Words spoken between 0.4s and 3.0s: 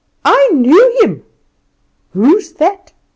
knew him! 'Who's that?